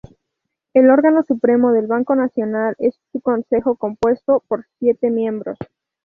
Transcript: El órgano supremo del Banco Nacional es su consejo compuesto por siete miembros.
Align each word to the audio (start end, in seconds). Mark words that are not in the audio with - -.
El 0.73 0.89
órgano 0.89 1.21
supremo 1.21 1.71
del 1.73 1.85
Banco 1.85 2.15
Nacional 2.15 2.75
es 2.79 2.95
su 3.11 3.21
consejo 3.21 3.75
compuesto 3.75 4.43
por 4.47 4.65
siete 4.79 5.11
miembros. 5.11 5.59